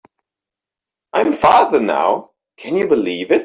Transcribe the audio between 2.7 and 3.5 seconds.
you believe it?